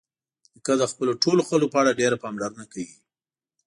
نیکه 0.53 0.73
د 0.81 0.83
خپلو 0.91 1.11
ټولو 1.23 1.41
خلکو 1.49 1.71
په 1.73 1.77
اړه 1.81 1.97
ډېره 1.99 2.17
پاملرنه 2.23 2.65
کوي. 2.71 2.89